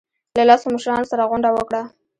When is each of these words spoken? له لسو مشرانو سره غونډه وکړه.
له 0.37 0.43
لسو 0.49 0.65
مشرانو 0.75 1.09
سره 1.11 1.27
غونډه 1.29 1.49
وکړه. 1.53 1.81